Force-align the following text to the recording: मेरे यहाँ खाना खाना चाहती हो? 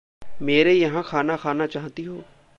मेरे 0.41 0.73
यहाँ 0.73 1.03
खाना 1.03 1.35
खाना 1.35 1.67
चाहती 1.67 2.03
हो? 2.03 2.23